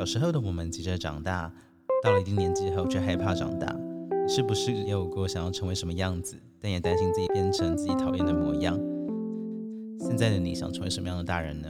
[0.00, 1.52] 小时候的我们急着长大，
[2.02, 3.66] 到了一定年纪后却害怕长大。
[4.26, 8.80] 是不是也有过想要成为什么样子，但也担心自己变成自己讨厌的模样？
[9.98, 11.68] 现在的你想成为什么样的大人呢？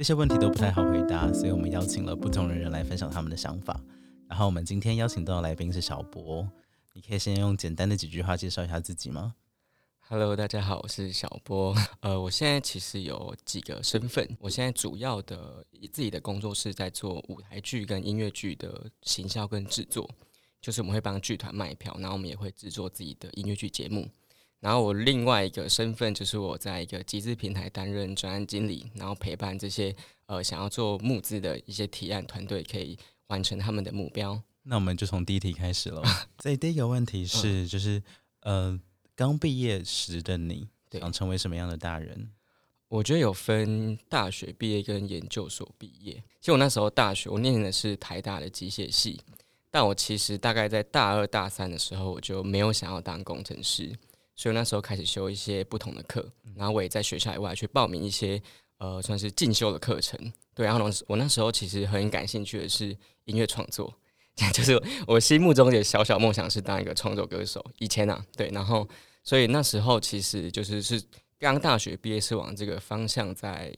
[0.00, 3.78] 这些问题都不太好回答，所以我们邀请了不同的人来分享他们的想法。
[4.30, 6.48] 然后我们今天邀请到的来宾是小博，
[6.94, 9.34] 你可以先用简单的几句话介绍一下自己吗
[10.08, 11.76] ？Hello，大家好，我是小波。
[12.00, 20.08] 呃，我现在其实有几个身份，我现在主要的自己的工作是在做舞台剧跟音乐剧的行销跟制作，
[20.62, 24.08] 就是我们会帮剧团卖票，然后我们也会制作自己的音乐剧节目。
[24.60, 29.94] 然后我另外一个身份就是我在一个集资平台担任专案经理，然后陪伴这些
[30.26, 34.40] 呃想要做募资的一些提案团队，可以完成他们的目标。
[34.62, 36.02] 那我们就从第一题开始了。
[36.42, 38.02] 所以第一个问题是，就是
[38.42, 38.78] 呃
[39.16, 42.30] 刚毕业时的你想成为什么样的大人？
[42.88, 46.14] 我觉得有分大学毕业跟研究所毕业。
[46.40, 49.20] 其实我那时候大学我念的是台大的机械系，
[49.70, 53.96] 但我其实大概在大二大三的时候，我就没有想要当工程师。
[54.40, 58.40] 所以那时候开始修一些不同的课，然后我也在学校以外去报名一些
[58.78, 60.18] 呃算是进修的课程。
[60.54, 62.96] 对，然后我那时候其实很感兴趣的是
[63.26, 63.92] 音乐创作，
[64.54, 67.62] 就是我心目中的小小梦想是当一个创作歌手。
[67.80, 68.88] 以前啊，对，然后
[69.22, 71.02] 所以那时候其实就是是
[71.38, 73.70] 刚大学毕业是往这个方向在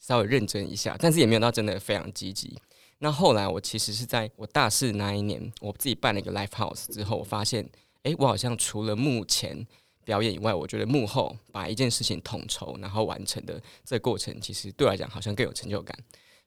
[0.00, 2.58] 稍微认真一下，但是也没有到真的非常积极。
[2.98, 7.68] 那后来我其实是在我大四那一年，我自己办了一个 live house 之后，我发现，
[8.02, 9.64] 哎，我好像除了目前
[10.04, 15.96] 表演以外，我觉得幕后把一件事情统筹然后完成的这过程，其实对我来讲好像更有成就感。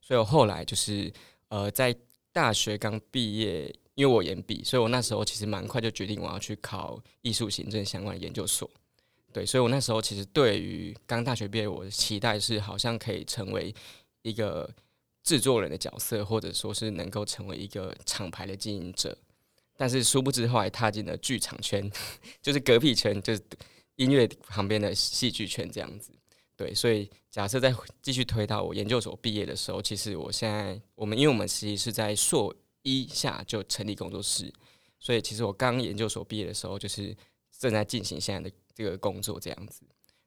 [0.02, 1.12] 所以我后来就是
[1.50, 1.96] 呃，在
[2.32, 8.70] 大学刚毕业，因为我研毕，所以我那时候其实蛮快就决定我要去考艺术行政相关的研究所。
[9.32, 13.74] 对，所以我那时候其实对于刚大学毕业，我的期待是好像可以成为
[14.22, 14.70] 一个
[15.24, 19.18] 制作人的角色，或者说是能够成为一个厂牌的经营者。
[19.78, 21.92] 但是殊不知，后来踏进了剧场圈，
[22.42, 23.42] 就是隔壁圈，就是
[23.96, 26.12] 音乐旁边的戏剧圈这样子。
[26.58, 34.50] 对，所以假设再继续推到我研究所毕业的时候，其实我现在我们因为我们其实是在硕一下就成立工作室，
[35.00, 37.14] 所以其实我刚研究所毕业的时候，就是
[37.60, 39.82] 正在进行现在的这个工作这样子。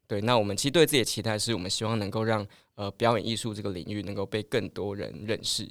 [0.07, 5.67] 对，那我们其实对自己的期待是我们希望能够让呃表演艺术这个领域能够被更多人认识。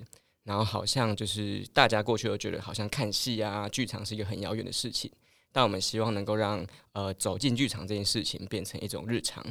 [0.47, 5.11] 然后好像就是大家过去都觉得好像看戏啊、剧场是一个很遥远的事情，
[5.51, 9.45] 但我们希望能够让呃走进剧场这件事情变成一种日常，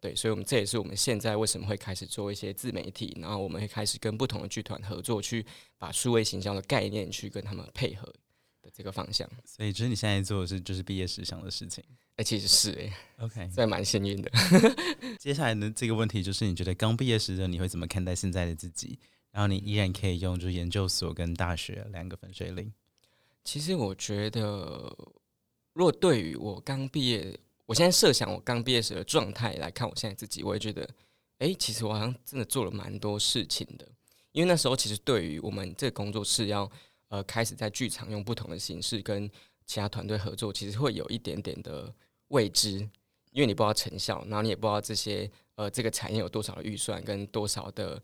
[0.00, 5.46] 对，所以我们这也是我们现在为什么会开始做一些自媒体，然后我们会开始跟不同的剧团合作，去
[5.78, 8.12] 把数位形象的概念去跟他们配合
[8.60, 9.30] 的这个方向。
[9.44, 11.84] 所以，其实你现在做的是就是毕业时想的事情，
[12.16, 14.28] 哎，其实是哎，OK，算蛮幸运的。
[15.16, 18.98] 接下来的这个问题就是，你觉得刚毕业时的你会怎么看待现在的自己？
[19.32, 22.72] 然后你依然可以用就是研究所跟大学两个分水岭。
[23.44, 24.94] 其实我觉得，
[25.72, 30.88] 如果对于我刚毕业，我现在设想我刚毕业时的状态来看，我现在自己，我也觉得，
[31.38, 33.88] 哎，其实我好像真的做了蛮多事情的。
[34.32, 36.70] 因为那时候其实对于我们这个工作室要
[37.08, 39.28] 呃开始在剧场用不同的形式跟
[39.64, 41.92] 其他团队合作，其实会有一点点的
[42.28, 42.78] 未知，
[43.32, 48.02] 因为你不知道成效，然后你也不知道这些呃这个产业有多少的预算跟多少的。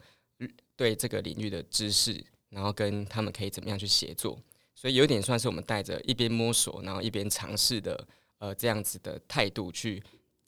[0.77, 4.39] 对这个领域的知识，然后跟他们可以怎么样去协作，
[4.75, 8.07] 所以有点算是我们带着一边摸索，然后一边尝试的，
[8.39, 10.03] 呃，这样子的态度去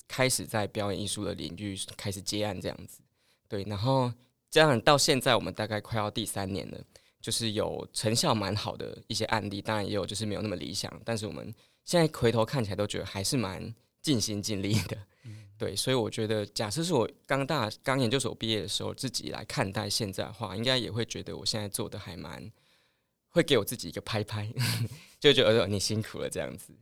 [0.06, 3.00] 开始在表演艺术的领域开始接案这样子。
[3.48, 4.12] 对，然后
[4.50, 6.78] 这样到现在我们大概快要第三年了，
[7.20, 11.54] 就是有成效蛮好的一些案例，当然也有就是没有那么理想，但是我们
[11.84, 14.98] 现在回头看起来都觉得还是蛮尽心尽力的。
[15.58, 22.48] 对，所以我觉得，假设是我刚大刚研究所毕业的时候，自己来看待现在的话，应该也会觉得我现在做的还蛮，
[23.30, 24.48] 会给我自己一个拍拍，
[25.18, 26.72] 就觉得你辛苦了这样子。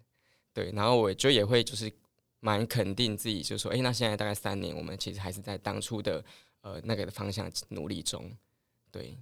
[0.53, 1.91] 对，然后我就也会就是
[2.41, 6.23] 蛮肯定自己，就说，哎，那现在大概三年，我们其实还是在当初的
[6.61, 8.31] 呃那个的方向努力中。
[8.91, 9.17] 对，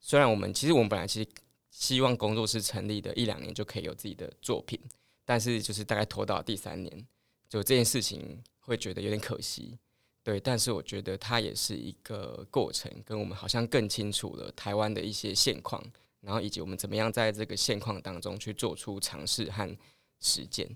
[0.00, 1.30] 虽然我们其实我们本来其实
[1.70, 4.76] 希望工作室成立的一两年就可以有自己的作品，
[5.24, 7.06] 但是就是大概拖到第三年，
[7.48, 8.42] 就这件事情。
[8.64, 9.78] 会觉得有点可惜，
[10.22, 15.84] 对，但是我觉得它也是一个过程，跟我们好像更清楚了台湾的一些现况，
[16.20, 19.76] 然后以及我们怎么样在这个现况当中去做出尝试和
[20.20, 20.66] 实践。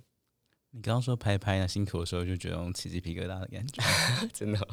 [0.71, 3.83] 你刚刚说拍拍那辛苦的时候，就觉得种起鸡皮疙瘩的感觉，
[4.35, 4.69] 真的。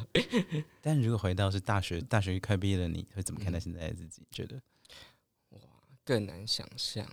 [0.82, 4.28] 但如果回到是大学，大学快毕业的你会怎么看待现在的自己？
[4.30, 4.62] 觉得
[5.52, 5.60] 哇
[6.04, 7.08] 更难想象。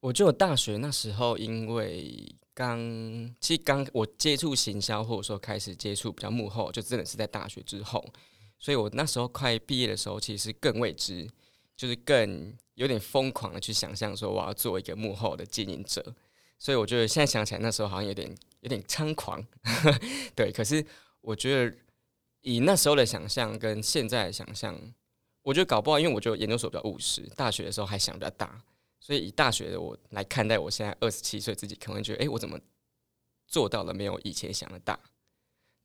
[0.00, 2.76] 我觉得我大学那时候，因为刚
[3.40, 8.04] 其实刚我接触行销，或者说开始接触比较幕后，就真的是在大学之后，
[8.58, 11.28] 所以我那时候快毕业的时候，其实更未知，
[11.76, 16.04] 就是更有点疯狂的去想象说我要做一个幕后的经营者。
[16.58, 18.28] 所以我觉得现在想起来，那时候好像有点
[18.62, 19.40] 有点猖狂，
[20.34, 20.50] 对。
[20.50, 20.84] 可是
[21.20, 21.72] 我觉得
[22.40, 24.76] 以那时候的想象跟现在的想象，
[25.42, 28.60] 我觉得搞不好，因为我觉得研究所比较务实，大学的时候还想比较大。
[29.00, 32.58] 所以以大学的我来看待我现在二十七岁自己，可能觉得，哎，我怎么
[33.46, 34.98] 做到了没有以前想的大？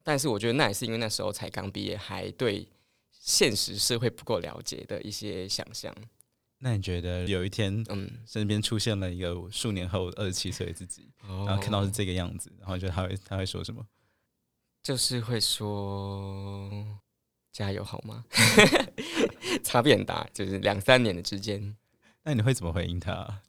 [0.04, 2.68] 但是我觉得那也是因为那时候才刚毕业，还对
[3.12, 5.96] 现实社会不够了解的一些想象。
[6.58, 13.86] 那你觉得有一天，嗯，身边出现了一个数年后二十七岁的自己，然后看到是这个样子，然后觉得他会他会说什么？
[14.82, 16.70] 就是会说
[17.52, 18.26] 加油好吗？
[19.64, 21.76] 差别很大，就是两三年的之间。
[22.24, 23.42] 那你会怎么回应他？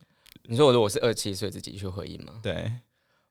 [0.44, 2.40] 你说我如果是二七岁自己去回应吗？
[2.42, 2.70] 对，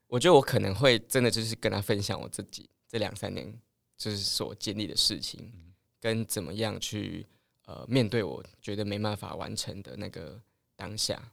[0.07, 3.53] 我觉得我可能会真的就是跟他分享我自己这两三年
[3.97, 5.51] 就是所经历的事情，
[5.99, 7.27] 跟怎么样去
[7.65, 10.41] 呃面对我觉得没办法完成的那个
[10.75, 11.31] 当下。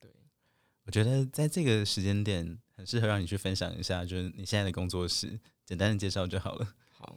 [0.00, 0.10] 对，
[0.84, 6.74] 我觉得在这个时间点很适合让你去分享一下，就是你现在的工作室，简单的介绍就好了。
[6.90, 7.16] 好，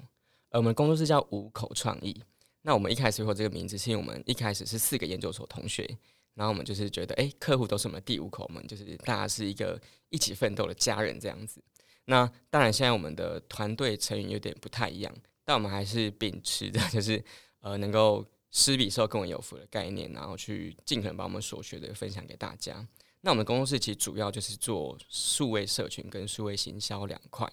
[0.50, 2.24] 呃，我们工作室叫五口创意。
[2.62, 5.98] 那我们一开始有这个名字，是因为我们一开始是四个研究所同学。
[6.34, 9.80] 然后我们就是觉得，哎，客户都是我们的第五口们，就是大家是一个
[10.10, 11.62] 一起奋斗的家人这样子。
[12.06, 17.24] 那当然，现在我们的团队成员有点不太一样，但我们还是秉持着，就是
[17.60, 22.88] 呃，能够施比受更有福的概念，然后去尽可能把我们所学的分享给大家。
[23.22, 27.52] 那我们工作室其实主要就是做数位社群跟数位行销两块，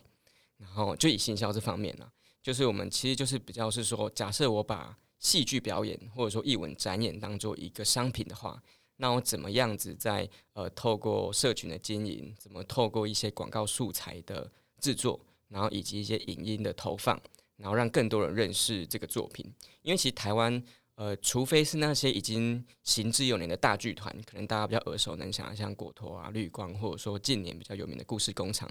[0.56, 2.08] 然后就以行销这方面呢，
[2.40, 8.62] 就是我们其实就是比较是说，假设我把戏剧表演或者说艺文展演当做一个商品的话。
[8.98, 17.20] 那我怎么样子在呃透过社群的经营，怎么透过一些广告素材的制作，然后以及一些影音的投放，
[17.58, 19.44] 然后让更多人认识这个作品？
[19.82, 20.62] 因为其实台湾
[20.94, 28.66] 呃，除非是那些已经行之有年的大剧团，可能大家比较耳熟能详，像果陀啊、绿光，或者说近年比较有名的故事工厂，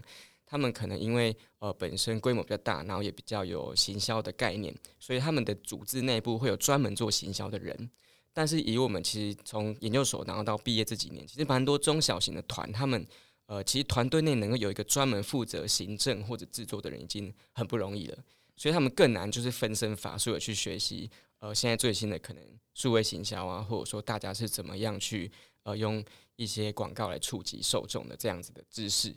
[0.45, 7.89] 他们可能因为呃本身规模比较大，然后也比较有行销的概念，所以他们的组织内部会有专门做行销的人。
[8.33, 13.05] 但是以我们其实从研究所然后到毕业这几年，其实蛮多中小型的团，他们
[13.45, 18.17] 呃其实团队内能够有一个专门负责行政或者制作的人已经很不容易了，
[18.57, 21.09] 所以他们更难就是分身乏术的去学习
[21.39, 22.43] 呃现在最新的可能
[22.73, 25.31] 数位行销啊，或者说大家是怎么样去
[25.63, 26.03] 呃用
[26.35, 29.15] 一些广告来触及受众的这样子的知识，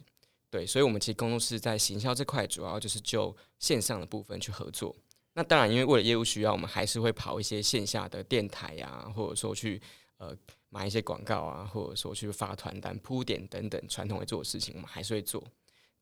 [0.50, 4.96] 对，所以我们其实工作室在行销这块主要就是就线上的部分去合作。
[5.34, 9.80] 那当然，因为为了业务需要，我们还是会跑一些线下的电台呀，或者说去
[10.16, 10.36] 呃
[10.68, 15.42] 买一些广告啊，或者说去发传单、铺点等等传统会做的事情，我们还是会做。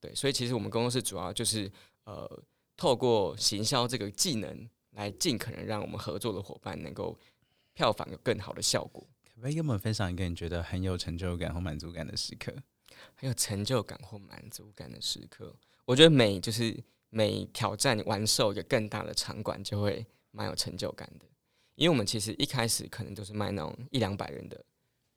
[0.00, 1.70] 对，所以其实我们工作室主要就是
[2.04, 2.42] 呃
[2.76, 7.18] 透过行销这个技能，来尽可能让我们合作的伙伴能够
[7.74, 9.06] 票房有更好的效果。
[9.24, 12.54] 可不可以跟我们分享一个你觉得很有成就感和满足感的时刻？
[13.14, 15.54] 很有成就感或满足感的时刻，
[15.84, 16.82] 我觉得每就是。
[17.08, 21.24] 每挑战完售一个更大的场馆，就会蛮有成就感的。
[21.76, 24.62] 因为我们其实一开始可能都是卖那种一两百人的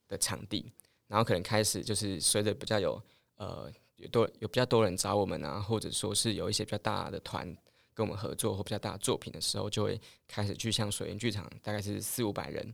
[0.08, 0.72] 的场地，
[1.08, 3.02] 然后可能开始就是随着比较有
[3.36, 7.46] 呃有多有比较多人找我们啊，或者说是有一些比较大的团
[7.94, 12.74] 跟我们合作或比较大的作品的时候，就会开始去像水源剧场，大概是四五百人，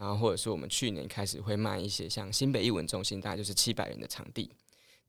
[0.00, 4.50] 然后或者是我们去年开始会卖一些像新北艺文中心，大概就是七百人的场地。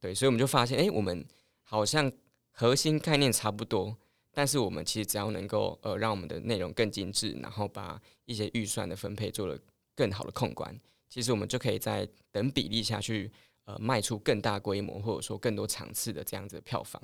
[0.01, 1.25] 对，所以我们就发现，哎，我们
[1.63, 2.11] 好像。
[2.53, 3.97] 核心概念差不多，
[4.33, 9.57] 但是我们其实只要能够呃让我们的内容更精致，然后把一些预算的分配做了
[9.95, 10.77] 更好的控管，
[11.09, 13.31] 其实我们就可以在等比例下去
[13.63, 17.01] 呃卖出更大规模或者说更多场次的这样子的票房，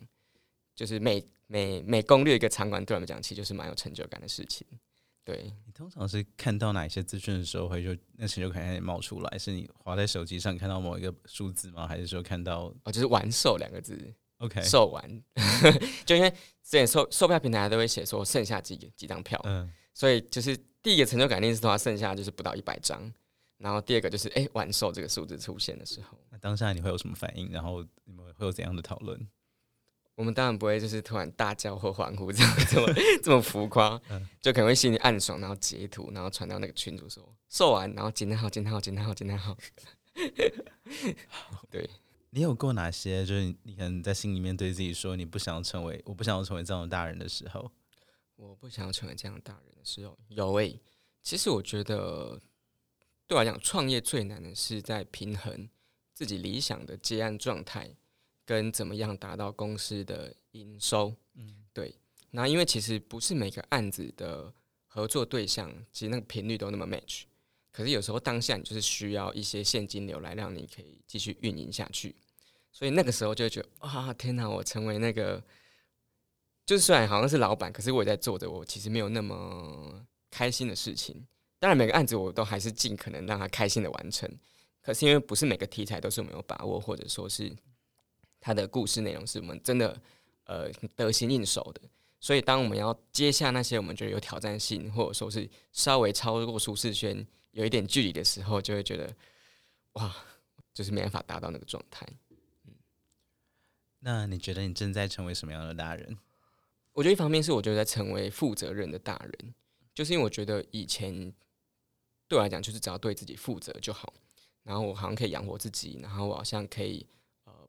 [0.76, 4.68] 就是每每每攻略一个场馆对我们讲，其实就是蛮有成就感的事情。
[5.28, 9.38] 对你通常是看到哪些资讯的时候会就那时就感开始冒出来？
[9.38, 11.86] 是你滑在手机上看到某一个数字吗？
[11.86, 14.00] 还是说看到哦就是完售两个字
[14.38, 15.24] ？OK，售完，
[16.06, 23.12] 就因为之前售售票平台都会写说剩下几几张票，嗯，所以就是第一个成就感定是话剩下就是不到一百张，
[23.58, 27.52] 然后第二个就是哎完售这个数字出现的时候，那当下你会有什么反应？
[27.52, 29.28] 然后你们会有怎样的讨论？
[30.18, 32.94] 我们当然不会就是突然大叫或欢呼这样 这么
[33.24, 34.02] 这么浮夸，
[34.42, 39.56] 就可能会心里暗爽，然后截图，然后传到那个群主说售完，然后惊叹号惊叹号惊叹号惊叹号，
[41.70, 41.88] 对。
[42.32, 43.24] 你有过哪些？
[43.24, 47.72] 就是你可能在心里面对自己说，你不想要成为，我不想要成为这样的大人的时候。
[48.36, 50.80] 我不想要成为这样的大人的时候，有诶。
[51.22, 52.40] 其实我觉得
[53.28, 55.70] 对我来讲，创业最难的是在平衡
[56.14, 57.90] 自己理想的接案状态，
[58.48, 61.14] 跟怎么样达到公司的营收。
[61.36, 61.94] 嗯，对。
[62.32, 64.52] 那因为其实不是每个案子的
[64.88, 67.24] 合作对象，其实那个频率都那么 match。
[67.74, 72.16] 可是有时候当下你就是需要一些现金流来让你可以继续运营下去。
[72.72, 74.50] 所以那个时候就觉得，啊，天哪！
[74.50, 75.44] 我成为那个，
[76.66, 81.28] 就是虽然好像是老板，可是我也在做着我其实没有那么开心的事情。
[81.60, 84.32] 当然，每个案子我都还是尽可能让他开心的完成。
[84.82, 87.52] 可是因为不是每个题材都是我们有把握，或者说是
[88.40, 90.02] 他的故事内容是我们真的
[90.46, 91.82] 呃得心应手的。
[92.20, 99.16] 所以当我们要接下那些我们觉得有挑战性，或者说是稍微超过舒适圈有一点距离的时候，就会觉得
[99.94, 100.16] 哇，
[100.74, 102.08] 就是没办法达到那个状态。
[102.66, 102.74] 嗯
[104.00, 106.18] 那你觉得你正在成为什么样的大人？
[106.94, 109.54] 我觉得一方面是我觉得在成为负责任的大人，
[109.94, 111.34] 就是因为我觉得以前
[112.28, 114.14] 对我来讲就是只要对自己负责就好，
[114.64, 117.17] 然后我好像可以养活自己，然后我好像可以呃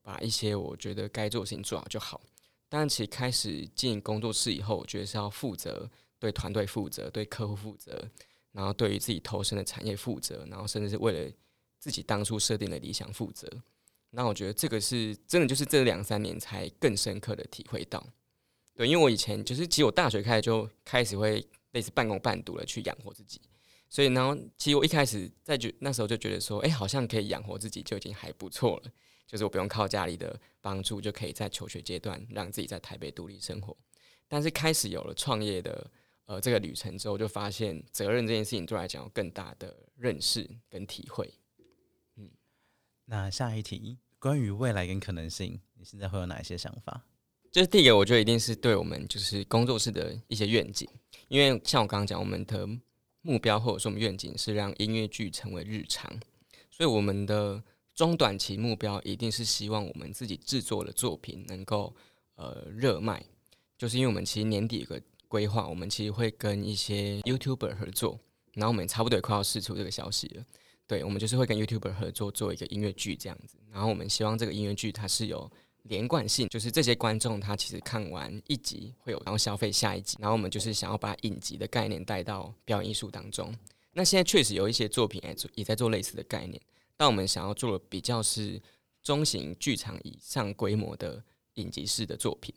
[0.09, 2.19] 把一些我觉得该做的事情做好就好。
[2.67, 5.87] 但其实开始进工作室以后，我觉得是要负责
[6.19, 8.11] 对团队负责，对客户负责，
[8.53, 11.31] 然后对于自己投身的产业负责，然后甚至是为了
[11.79, 13.47] 自己当初设定的理想负责。
[14.09, 18.03] 那我觉得这个是真的，就是这两三年才更深刻的体会到。
[18.75, 23.43] 对，因为我以前就是，其实我大学开始就开始会类似半工半读的去养活自己，
[23.91, 28.91] 所以呢，其实我一开始在觉那时候就觉得说，哎，好像可以养活自己就已经还不错了，
[29.29, 33.77] 就是我不用靠家里的帮助就可以在求学阶段让自己在台北独立生活。
[34.27, 35.91] 但是开始有了创业的
[36.25, 41.33] 呃这个旅程之后，就发现责任这件事情对我来讲有更大的认识跟体会。
[42.17, 42.29] 嗯
[43.05, 47.05] 那下一题，关于未来跟可能性，你现在会有哪一些想法？
[47.51, 50.87] 就是第一个，我觉得一定是对我们就是工作室的一些愿景，
[51.29, 52.69] 因为像我刚刚讲，我们的
[53.23, 56.21] 目标或者说我们愿景是让音乐剧成为日常，
[56.71, 57.65] 所以我们的
[57.99, 61.93] 中短期目标一定是希望我们自己制作的作品能够
[62.37, 63.21] 呃热卖，
[63.77, 68.17] 就是因为我们其实年底有个规划，我们其实会跟一些 YouTuber 合作，
[68.53, 70.45] 然后我们差不多也快要试出这个消息了。
[70.87, 75.51] 对，我们就是会跟 YouTuber 合作做一个音乐剧这样子，然后我们希望这个音乐剧它是有
[75.83, 83.53] 连贯性，就是这些观众他其实看完一集会有然后消费下一集，然后我们就是想要把影集的概念带到表演艺术当中。
[83.93, 86.63] 那现在确实有一些作品也也在做类似的概念，
[86.99, 88.61] 但我们想要做的比较是
[89.03, 91.23] 中型剧场以上规模的
[91.55, 92.55] 影集式的作品。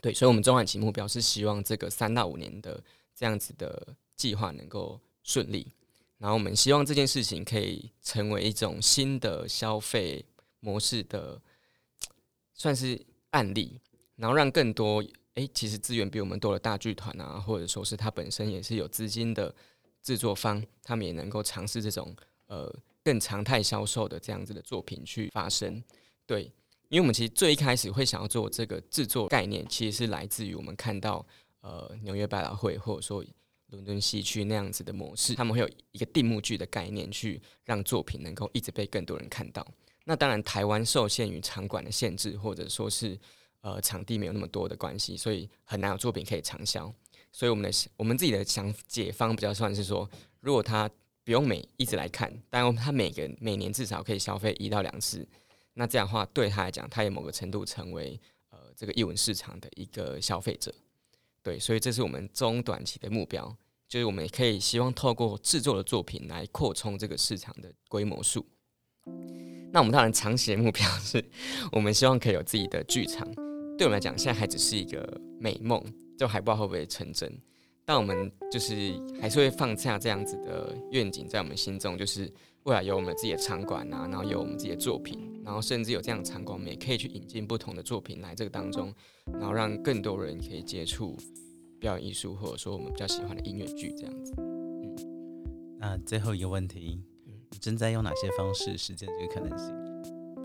[0.00, 2.82] 对，所以我们中短期目标是希望这个三到五年的
[3.14, 5.74] 这样子的计划能够顺利。
[6.18, 10.24] 然后我们希望这件事情可以成为一种新的消费
[10.60, 11.40] 模式的，
[12.54, 13.00] 算是
[13.30, 13.80] 案例，
[14.16, 19.54] 然后让更多诶，其实资源比我们多的大剧团啊，或者说是它本身也是有资金的
[20.02, 22.14] 制作方，他们也能够尝试这种
[22.46, 22.72] 呃
[23.08, 25.82] 更常态销售的这样子的作品去发生。
[26.26, 26.42] 对，
[26.88, 31.24] 因为我们其实最一开始会想要做这个制作概念，其实是来自于我们看到
[31.60, 33.24] 呃纽约百老汇或者说。
[33.70, 39.62] 伦敦西区那样子的模式，他们会有一个定目剧的概念，去让作品能够一直被更多人看到。
[40.04, 43.20] 那当然，台湾受限于场馆的限制，或者说是
[43.60, 46.90] 呃场地没有那么多的关系，所以很难有作品可以长销。
[47.30, 50.08] 所以我们的我们自己的想解方比较算是说，
[50.40, 50.88] 如果他
[51.28, 55.28] 不用每一直来看，但他每个每年至少可以消费一到两次，
[55.74, 58.18] 那这样的话对他来讲，他也某个程度成为
[58.48, 60.74] 呃这个艺文市场的一个消费者。
[61.42, 63.54] 对，所以这是我们中短期的目标，
[63.86, 68.46] 就是我们也可以希望透过制作的作品来扩充这个市场的规模数。
[69.70, 71.22] 那我们当然长期的目标是，
[71.70, 73.30] 我们希望可以有自己的剧场。
[73.76, 75.78] 对我们来讲，现在还只是一个美梦，
[76.18, 77.30] 就还不知道会不会成真。
[77.88, 82.30] 但我们就是还是会放下这样子的愿景在我们心中，就是
[82.64, 88.92] 未来有我们自己的场馆啊，然后有我们自己的作品，然后甚至有这样的场馆，我们也可以去引进不同的作品来这个当中，
[89.32, 91.16] 然后让更多人可以接触
[91.80, 94.34] 表演艺术，或者说我们比较喜欢的音乐剧这样子。
[94.36, 94.94] 嗯，
[95.80, 99.74] 那最后一个问题，你正在用哪些方式实践这个可能性？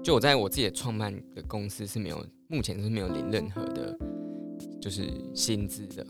[0.01, 3.97] 就我在我自己的创办的公司是没有，目前是没有领任何的，
[4.79, 6.07] 就是薪资的。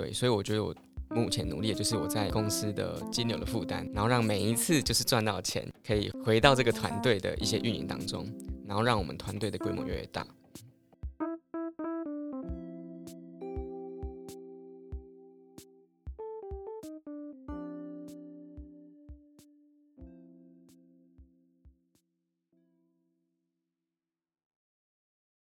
[0.00, 0.74] 对，所以我觉得我
[1.10, 8.26] 目前努力的就是我在公司的金流的负担，然后让每一次就是赚到钱可以回到这个团队的一些运营当中，
[8.66, 10.26] 然后让我们团队的规模越来越大。